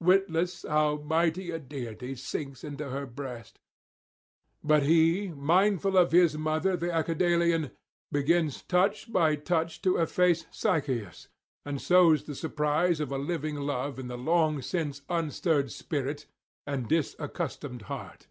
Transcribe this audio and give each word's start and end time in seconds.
witless 0.00 0.64
how 0.68 0.96
mighty 0.96 1.52
a 1.52 1.58
deity 1.60 2.16
sinks 2.16 2.64
into 2.64 2.88
her 2.90 3.06
breast; 3.06 3.60
but 4.60 4.82
he, 4.82 5.28
mindful 5.28 5.96
of 5.96 6.10
his 6.10 6.36
mother 6.36 6.76
the 6.76 6.90
Acidalian, 6.92 7.70
begins 8.10 8.62
touch 8.62 9.12
by 9.12 9.36
touch 9.36 9.80
to 9.82 9.96
efface 9.98 10.46
Sychaeus, 10.50 11.28
and 11.64 11.80
sows 11.80 12.24
the 12.24 12.34
surprise 12.34 12.98
of 12.98 13.12
a 13.12 13.18
living 13.18 13.54
love 13.54 14.00
in 14.00 14.08
the 14.08 14.18
long 14.18 14.60
since 14.60 15.02
unstirred 15.08 15.70
spirit 15.70 16.26
and 16.66 16.88
disaccustomed 16.88 17.82
heart. 17.82 18.26